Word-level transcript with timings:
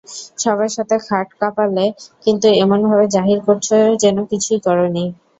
সবার 0.37 0.69
সাথে 0.69 0.95
খাট 1.07 1.27
কাঁপালে, 1.39 1.85
কিন্তু 2.25 2.47
এমনভাবে 2.63 3.05
জাহির 3.15 3.39
করছ 3.47 3.67
যেন 4.03 4.17
কিছুই 4.31 4.59
করোনি। 4.67 5.05